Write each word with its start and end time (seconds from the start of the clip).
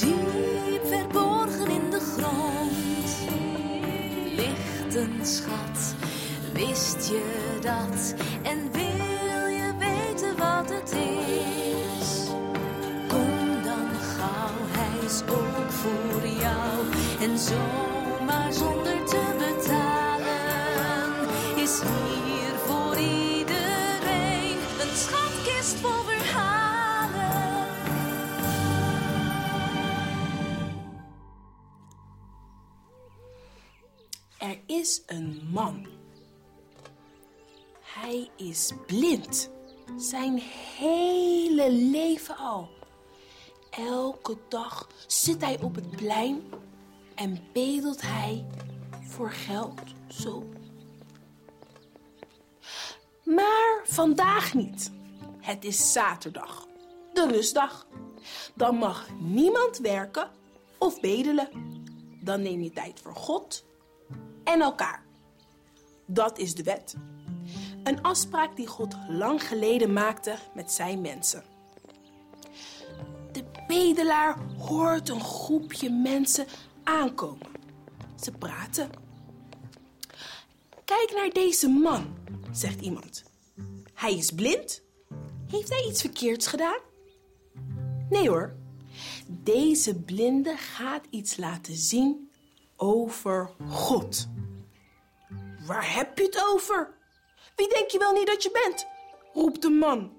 Diep 0.00 0.86
verborgen 0.86 1.70
in 1.70 1.90
de 1.90 2.00
grond 2.00 3.18
ligt 4.36 4.94
een 4.94 5.26
schat. 5.26 5.94
Wist 6.52 7.08
je 7.08 7.58
dat? 7.60 8.14
En 8.42 8.72
wil 8.72 9.46
je 9.46 9.72
weten 9.78 10.36
wat 10.36 10.70
het 10.70 10.92
is? 10.92 12.26
Kom 13.08 13.62
dan 13.62 13.88
gauw, 14.16 14.54
hij 14.68 15.06
is 15.06 15.22
ook 15.22 15.70
voor 15.70 16.28
jou. 16.28 16.86
En 17.20 17.38
zomaar 17.38 18.52
zonder 18.52 19.04
te 19.04 19.22
betalen 19.38 20.38
is 21.56 21.80
hier 21.80 22.27
Er 34.48 34.60
is 34.66 35.02
een 35.06 35.48
man. 35.52 35.86
Hij 37.80 38.30
is 38.36 38.72
blind. 38.86 39.50
Zijn 39.96 40.38
hele 40.78 41.72
leven 41.72 42.36
al. 42.36 42.68
Elke 43.70 44.36
dag 44.48 44.88
zit 45.06 45.44
hij 45.44 45.60
op 45.60 45.74
het 45.74 45.90
plein 45.90 46.42
en 47.14 47.38
bedelt 47.52 48.00
hij 48.00 48.46
voor 49.02 49.30
geld 49.30 49.80
zo. 50.08 50.44
Maar 53.24 53.80
vandaag 53.84 54.54
niet. 54.54 54.92
Het 55.40 55.64
is 55.64 55.92
zaterdag, 55.92 56.66
de 57.12 57.26
rustdag. 57.26 57.86
Dan 58.54 58.76
mag 58.76 59.08
niemand 59.20 59.78
werken 59.78 60.30
of 60.78 61.00
bedelen. 61.00 61.48
Dan 62.22 62.42
neem 62.42 62.60
je 62.60 62.70
tijd 62.70 63.00
voor 63.00 63.14
God 63.16 63.66
en 64.48 64.60
elkaar. 64.60 65.02
Dat 66.06 66.38
is 66.38 66.54
de 66.54 66.62
wet. 66.62 66.94
Een 67.82 68.02
afspraak 68.02 68.56
die 68.56 68.66
God 68.66 68.96
lang 69.08 69.42
geleden 69.42 69.92
maakte 69.92 70.36
met 70.54 70.72
zijn 70.72 71.00
mensen. 71.00 71.42
De 73.32 73.44
bedelaar 73.66 74.38
hoort 74.58 75.08
een 75.08 75.20
groepje 75.20 75.90
mensen 75.90 76.46
aankomen. 76.84 77.46
Ze 78.20 78.32
praten. 78.32 78.90
Kijk 80.84 81.12
naar 81.14 81.30
deze 81.30 81.68
man, 81.68 82.16
zegt 82.52 82.80
iemand. 82.80 83.24
Hij 83.94 84.16
is 84.16 84.30
blind. 84.30 84.82
Heeft 85.50 85.68
hij 85.68 85.86
iets 85.88 86.00
verkeerds 86.00 86.46
gedaan? 86.46 86.78
Nee 88.08 88.28
hoor. 88.28 88.56
Deze 89.26 89.94
blinde 89.94 90.56
gaat 90.56 91.04
iets 91.10 91.36
laten 91.36 91.76
zien 91.76 92.30
over 92.76 93.50
God. 93.68 94.28
Waar 95.68 95.94
heb 95.94 96.18
je 96.18 96.24
het 96.24 96.44
over? 96.46 96.94
Wie 97.56 97.68
denk 97.68 97.90
je 97.90 97.98
wel 97.98 98.12
niet 98.12 98.26
dat 98.26 98.42
je 98.42 98.50
bent? 98.50 98.86
roept 99.32 99.62
de 99.62 99.70
man. 99.70 100.12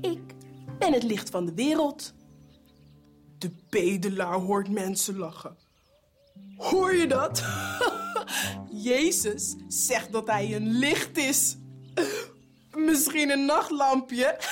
Ik 0.00 0.34
ben 0.78 0.92
het 0.92 1.02
licht 1.02 1.30
van 1.30 1.46
de 1.46 1.54
wereld. 1.54 2.14
De 3.38 3.50
bedelaar 3.68 4.38
hoort 4.38 4.68
mensen 4.70 5.16
lachen. 5.16 5.56
Hoor 6.56 6.94
je 6.94 7.06
dat? 7.06 7.44
Jezus 8.90 9.54
zegt 9.68 10.12
dat 10.12 10.26
hij 10.26 10.54
een 10.54 10.70
licht 10.70 11.16
is. 11.16 11.56
Misschien 12.70 13.30
een 13.30 13.44
nachtlampje. 13.44 14.38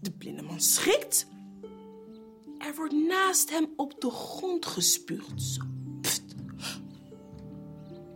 De 0.00 0.10
blinde 0.18 0.42
man 0.42 0.60
schrikt. 0.60 1.26
Er 2.58 2.74
wordt 2.76 2.94
naast 2.94 3.50
hem 3.50 3.72
op 3.76 4.00
de 4.00 4.10
grond 4.10 4.66
gespuugd. 4.66 5.58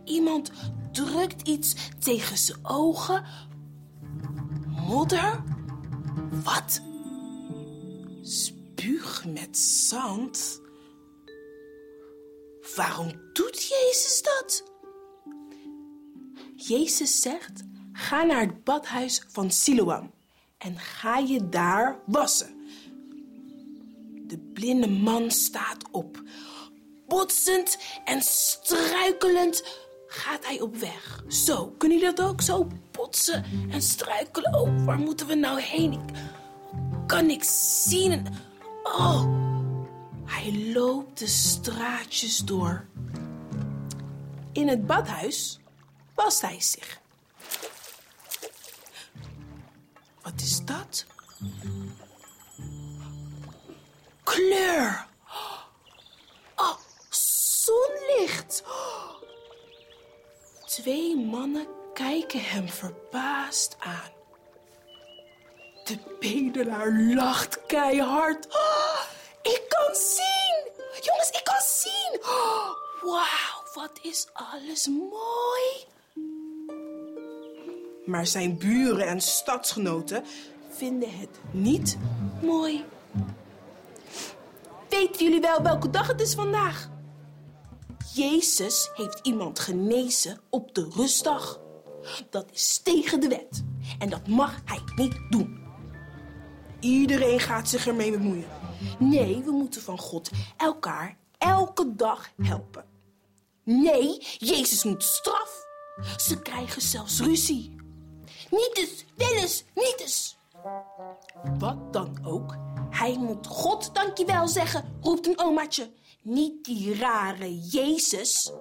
Iemand 0.05 0.51
drukt 0.91 1.47
iets 1.47 1.75
tegen 1.99 2.37
zijn 2.37 2.59
ogen. 2.65 3.25
Modder? 4.87 5.43
Wat? 6.43 6.81
Spuug 8.21 9.25
met 9.25 9.57
zand? 9.57 10.61
Waarom 12.75 13.11
doet 13.33 13.63
Jezus 13.63 14.21
dat? 14.21 14.63
Jezus 16.55 17.21
zegt: 17.21 17.63
Ga 17.91 18.23
naar 18.23 18.41
het 18.41 18.63
badhuis 18.63 19.23
van 19.27 19.51
Siloam 19.51 20.11
en 20.57 20.79
ga 20.79 21.17
je 21.17 21.49
daar 21.49 21.99
wassen. 22.05 22.67
De 24.27 24.37
blinde 24.53 24.89
man 24.89 25.31
staat 25.31 25.91
op. 25.91 26.23
Botsend 27.07 27.77
en 28.05 28.21
struikelend 28.21 29.63
gaat 30.15 30.45
hij 30.45 30.61
op 30.61 30.75
weg. 30.75 31.23
Zo, 31.27 31.67
kunnen 31.77 31.97
jullie 31.97 32.15
dat 32.15 32.25
ook? 32.27 32.41
Zo 32.41 32.67
botsen 32.91 33.45
en 33.69 33.81
struikelen. 33.81 34.53
Oh, 34.53 34.85
waar 34.85 34.99
moeten 34.99 35.27
we 35.27 35.35
nou 35.35 35.61
heen? 35.61 35.93
Ik 35.93 37.07
kan 37.07 37.25
niks 37.25 37.83
zien. 37.89 38.27
Oh, 38.83 39.25
hij 40.25 40.71
loopt 40.73 41.19
de 41.19 41.27
straatjes 41.27 42.37
door. 42.37 42.85
In 44.51 44.67
het 44.67 44.85
badhuis 44.87 45.59
wast 46.13 46.41
hij 46.41 46.61
zich. 46.61 46.99
Wat 50.21 50.41
is 50.41 50.65
dat? 50.65 51.05
Kleur. 54.23 55.07
Twee 60.85 61.17
mannen 61.17 61.67
kijken 61.93 62.43
hem 62.43 62.69
verbaasd 62.69 63.75
aan. 63.79 64.11
De 65.83 65.97
bedelaar 66.19 66.91
lacht 66.91 67.65
keihard. 67.65 68.47
Oh, 68.47 69.01
ik 69.41 69.65
kan 69.67 69.95
zien! 69.95 70.71
Jongens, 71.01 71.29
ik 71.29 71.41
kan 71.43 71.61
zien! 71.61 72.19
Oh, 72.21 72.69
Wauw, 73.01 73.63
wat 73.73 73.99
is 74.01 74.27
alles 74.33 74.87
mooi! 74.87 75.85
Maar 78.05 78.27
zijn 78.27 78.57
buren 78.57 79.07
en 79.07 79.21
stadsgenoten 79.21 80.23
vinden 80.69 81.17
het 81.17 81.39
niet 81.51 81.97
mooi. 82.41 82.85
Weten 84.89 85.25
jullie 85.25 85.41
wel 85.41 85.61
welke 85.61 85.89
dag 85.89 86.07
het 86.07 86.21
is 86.21 86.33
vandaag? 86.33 86.93
Jezus 88.15 88.89
heeft 88.93 89.19
iemand 89.23 89.59
genezen 89.59 90.39
op 90.49 90.75
de 90.75 90.89
rustdag. 90.95 91.59
Dat 92.29 92.51
is 92.53 92.77
tegen 92.83 93.19
de 93.19 93.27
wet. 93.27 93.63
En 93.99 94.09
dat 94.09 94.27
mag 94.27 94.61
hij 94.65 94.81
niet 94.95 95.19
doen. 95.29 95.63
Iedereen 96.79 97.39
gaat 97.39 97.69
zich 97.69 97.87
ermee 97.87 98.11
bemoeien. 98.11 98.47
Nee, 98.99 99.43
we 99.43 99.51
moeten 99.51 99.81
van 99.81 99.97
God 99.97 100.29
elkaar 100.57 101.17
elke 101.37 101.95
dag 101.95 102.29
helpen. 102.41 102.85
Nee, 103.63 104.17
Jezus 104.37 104.83
moet 104.83 105.03
straf. 105.03 105.65
Ze 106.17 106.41
krijgen 106.41 106.81
zelfs 106.81 107.19
ruzie. 107.19 107.75
Niet 108.49 108.71
eens, 108.73 109.05
wel 109.15 109.33
eens, 109.33 109.63
niet 109.73 109.97
eens. 109.99 110.37
Wat 111.59 111.93
dan 111.93 112.19
ook, 112.23 112.55
hij 112.89 113.17
moet 113.17 113.47
God 113.47 113.95
dankjewel 113.95 114.47
zeggen, 114.47 114.97
roept 115.01 115.27
een 115.27 115.39
omaatje. 115.39 115.91
Niet 116.25 116.65
die 116.65 116.95
rare 116.95 117.59
Jezus. 117.59 118.51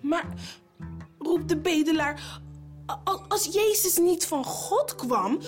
Maar, 0.00 0.34
roept 1.18 1.48
de 1.48 1.56
bedelaar, 1.56 2.40
als 3.28 3.44
Jezus 3.44 3.98
niet 3.98 4.26
van 4.26 4.44
God 4.44 4.94
kwam, 4.94 5.38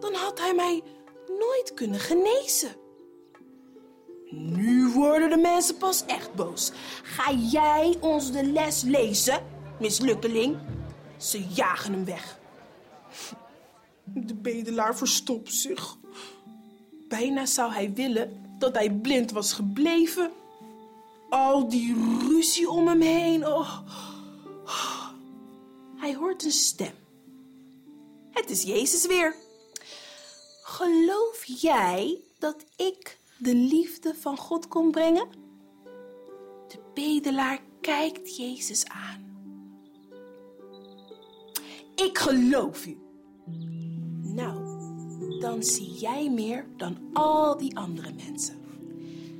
dan 0.00 0.14
had 0.14 0.38
hij 0.38 0.54
mij 0.54 0.82
nooit 1.26 1.72
kunnen 1.74 2.00
genezen. 2.00 2.76
Nu 4.30 4.92
worden 4.92 5.30
de 5.30 5.36
mensen 5.36 5.76
pas 5.76 6.04
echt 6.06 6.34
boos. 6.34 6.72
Ga 7.02 7.32
jij 7.32 7.96
ons 8.00 8.32
de 8.32 8.44
les 8.44 8.82
lezen, 8.82 9.44
mislukkeling? 9.80 10.58
Ze 11.16 11.46
jagen 11.48 11.92
hem 11.92 12.04
weg. 12.04 12.38
De 14.04 14.34
bedelaar 14.34 14.96
verstopt 14.96 15.54
zich. 15.54 15.96
Bijna 17.08 17.46
zou 17.46 17.72
hij 17.72 17.92
willen 17.92 18.47
dat 18.58 18.74
hij 18.74 18.90
blind 18.90 19.30
was 19.30 19.52
gebleven. 19.52 20.30
Al 21.28 21.68
die 21.68 21.94
ruzie 22.28 22.70
om 22.70 22.88
hem 22.88 23.00
heen. 23.00 23.46
Oh. 23.46 23.78
Hij 25.96 26.14
hoort 26.14 26.44
een 26.44 26.50
stem. 26.50 26.94
Het 28.30 28.50
is 28.50 28.62
Jezus 28.62 29.06
weer. 29.06 29.34
Geloof 30.62 31.44
jij 31.44 32.20
dat 32.38 32.64
ik 32.76 33.18
de 33.38 33.54
liefde 33.54 34.14
van 34.14 34.36
God 34.36 34.68
kon 34.68 34.90
brengen? 34.90 35.28
De 36.68 36.78
bedelaar 36.94 37.60
kijkt 37.80 38.36
Jezus 38.36 38.84
aan. 38.84 39.26
Ik 41.94 42.18
geloof 42.18 42.86
u. 42.86 42.98
Dan 45.40 45.62
zie 45.62 45.92
jij 45.92 46.30
meer 46.30 46.66
dan 46.76 46.98
al 47.12 47.56
die 47.56 47.76
andere 47.76 48.12
mensen. 48.12 48.56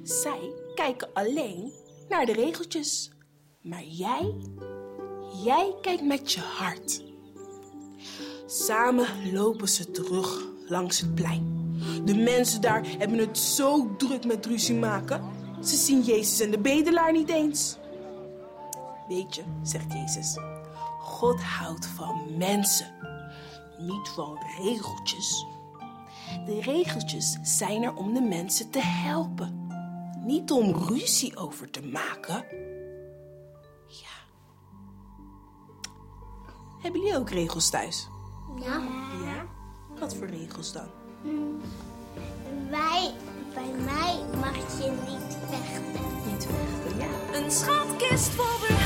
Zij 0.02 0.52
kijken 0.74 1.08
alleen 1.12 1.72
naar 2.08 2.26
de 2.26 2.32
regeltjes. 2.32 3.10
Maar 3.62 3.84
jij, 3.84 4.34
jij 5.44 5.74
kijkt 5.80 6.02
met 6.02 6.32
je 6.32 6.40
hart. 6.40 7.02
Samen 8.46 9.32
lopen 9.32 9.68
ze 9.68 9.90
terug 9.90 10.46
langs 10.66 11.00
het 11.00 11.14
plein. 11.14 11.56
De 12.04 12.14
mensen 12.14 12.60
daar 12.60 12.86
hebben 12.98 13.18
het 13.18 13.38
zo 13.38 13.96
druk 13.96 14.24
met 14.24 14.46
ruzie 14.46 14.74
maken. 14.74 15.22
Ze 15.60 15.76
zien 15.76 16.02
Jezus 16.02 16.40
en 16.40 16.50
de 16.50 16.58
bedelaar 16.58 17.12
niet 17.12 17.28
eens. 17.28 17.76
Weet 19.08 19.34
je, 19.34 19.42
zegt 19.62 19.92
Jezus, 19.92 20.36
God 21.00 21.40
houdt 21.42 21.86
van 21.86 22.36
mensen, 22.36 22.94
niet 23.78 24.08
van 24.08 24.38
regeltjes. 24.58 25.46
De 26.46 26.60
regeltjes 26.60 27.38
zijn 27.42 27.82
er 27.82 27.94
om 27.94 28.14
de 28.14 28.20
mensen 28.20 28.70
te 28.70 28.82
helpen, 28.82 29.66
niet 30.24 30.50
om 30.50 30.74
ruzie 30.74 31.36
over 31.36 31.70
te 31.70 31.82
maken. 31.82 32.44
Ja. 33.86 34.16
Hebben 36.82 37.00
jullie 37.00 37.16
ook 37.16 37.30
regels 37.30 37.70
thuis? 37.70 38.08
Ja. 38.60 38.82
Ja. 39.24 39.46
Wat 39.98 40.14
voor 40.16 40.26
regels 40.26 40.72
dan? 40.72 40.88
Wij, 42.70 43.12
bij 43.54 43.72
mij 43.84 44.20
mag 44.40 44.56
je 44.56 44.90
niet 45.08 45.36
vechten. 45.50 46.06
Niet 46.30 46.46
vechten, 46.46 46.98
ja. 46.98 47.38
Een 47.38 47.50
schatkist 47.50 48.28
verhalen. 48.28 48.77